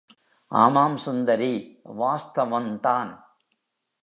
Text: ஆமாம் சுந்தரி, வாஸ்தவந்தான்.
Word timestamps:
ஆமாம் 0.51 0.97
சுந்தரி, 0.97 1.81
வாஸ்தவந்தான். 1.99 3.11